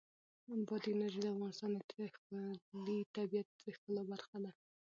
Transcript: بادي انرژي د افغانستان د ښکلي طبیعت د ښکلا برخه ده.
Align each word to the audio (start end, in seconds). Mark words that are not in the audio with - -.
بادي 0.67 0.89
انرژي 0.93 1.19
د 1.23 1.27
افغانستان 1.33 1.71
د 1.73 1.79
ښکلي 2.55 2.97
طبیعت 3.15 3.47
د 3.63 3.65
ښکلا 3.75 4.01
برخه 4.11 4.37
ده. 4.43 4.51